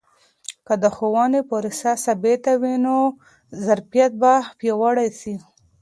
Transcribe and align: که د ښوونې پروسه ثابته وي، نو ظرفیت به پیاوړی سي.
که 0.65 0.73
د 0.83 0.85
ښوونې 0.95 1.41
پروسه 1.49 1.91
ثابته 2.05 2.53
وي، 2.61 2.75
نو 2.85 2.95
ظرفیت 3.65 4.11
به 4.21 4.33
پیاوړی 4.59 5.09
سي. 5.19 5.35